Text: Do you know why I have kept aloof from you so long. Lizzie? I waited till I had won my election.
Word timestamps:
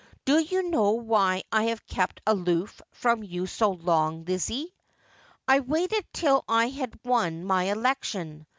Do 0.25 0.39
you 0.39 0.63
know 0.71 0.93
why 0.93 1.43
I 1.51 1.65
have 1.65 1.85
kept 1.85 2.21
aloof 2.25 2.81
from 2.89 3.21
you 3.21 3.45
so 3.45 3.69
long. 3.69 4.25
Lizzie? 4.25 4.73
I 5.47 5.59
waited 5.59 6.05
till 6.11 6.43
I 6.49 6.69
had 6.69 6.99
won 7.05 7.45
my 7.45 7.65
election. 7.65 8.47